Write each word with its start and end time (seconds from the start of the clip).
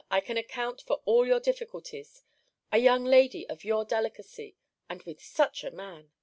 I 0.09 0.19
can 0.19 0.35
account 0.35 0.81
for 0.81 1.03
all 1.05 1.27
your 1.27 1.39
difficulties. 1.39 2.23
A 2.71 2.79
young 2.79 3.03
lady 3.05 3.47
of 3.47 3.63
your 3.63 3.85
delicacy! 3.85 4.57
And 4.89 5.03
with 5.03 5.21
such 5.21 5.63
a 5.63 5.69
man! 5.69 6.11